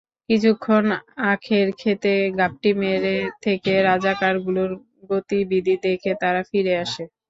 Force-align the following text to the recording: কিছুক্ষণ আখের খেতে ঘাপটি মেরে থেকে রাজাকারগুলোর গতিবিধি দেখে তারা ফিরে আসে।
কিছুক্ষণ 0.29 0.85
আখের 1.31 1.67
খেতে 1.79 2.09
ঘাপটি 2.37 2.71
মেরে 2.81 3.15
থেকে 3.43 3.71
রাজাকারগুলোর 3.87 4.71
গতিবিধি 5.09 5.75
দেখে 5.85 6.11
তারা 6.21 6.41
ফিরে 6.49 6.73
আসে। 6.83 7.03